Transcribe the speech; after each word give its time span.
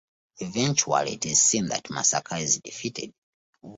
Eventually, 0.39 1.13
it 1.13 1.25
is 1.27 1.39
seen 1.39 1.67
that 1.67 1.83
Masaka 1.91 2.41
is 2.41 2.59
defeated. 2.59 3.13